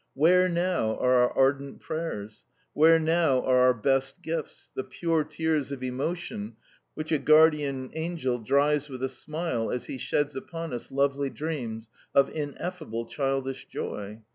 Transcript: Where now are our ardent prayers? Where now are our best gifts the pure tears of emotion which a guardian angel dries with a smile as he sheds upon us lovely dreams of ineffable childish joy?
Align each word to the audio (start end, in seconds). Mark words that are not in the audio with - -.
Where 0.15 0.49
now 0.49 0.95
are 0.97 1.13
our 1.13 1.37
ardent 1.37 1.79
prayers? 1.79 2.41
Where 2.73 2.97
now 2.97 3.43
are 3.43 3.59
our 3.59 3.73
best 3.75 4.23
gifts 4.23 4.71
the 4.75 4.83
pure 4.83 5.23
tears 5.23 5.71
of 5.71 5.83
emotion 5.83 6.55
which 6.95 7.11
a 7.11 7.19
guardian 7.19 7.91
angel 7.93 8.39
dries 8.39 8.89
with 8.89 9.03
a 9.03 9.09
smile 9.09 9.69
as 9.69 9.85
he 9.85 9.99
sheds 9.99 10.35
upon 10.35 10.73
us 10.73 10.89
lovely 10.89 11.29
dreams 11.29 11.87
of 12.15 12.31
ineffable 12.31 13.05
childish 13.05 13.67
joy? 13.67 14.23